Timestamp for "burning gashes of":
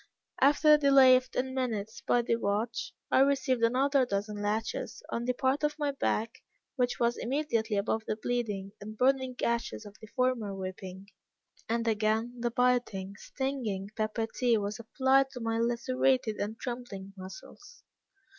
8.97-9.95